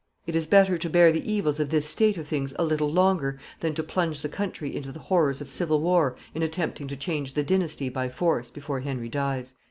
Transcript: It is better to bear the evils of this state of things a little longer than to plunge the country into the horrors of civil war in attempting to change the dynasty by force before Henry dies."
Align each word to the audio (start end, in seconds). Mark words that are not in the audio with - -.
It 0.25 0.35
is 0.35 0.47
better 0.47 0.79
to 0.79 0.89
bear 0.89 1.11
the 1.11 1.31
evils 1.31 1.59
of 1.59 1.69
this 1.69 1.85
state 1.85 2.17
of 2.17 2.27
things 2.27 2.55
a 2.57 2.63
little 2.63 2.91
longer 2.91 3.37
than 3.59 3.75
to 3.75 3.83
plunge 3.83 4.23
the 4.23 4.29
country 4.29 4.75
into 4.75 4.91
the 4.91 4.97
horrors 4.97 5.41
of 5.41 5.51
civil 5.51 5.79
war 5.79 6.15
in 6.33 6.41
attempting 6.41 6.87
to 6.87 6.97
change 6.97 7.35
the 7.35 7.43
dynasty 7.43 7.87
by 7.87 8.09
force 8.09 8.49
before 8.49 8.79
Henry 8.79 9.09
dies." 9.09 9.53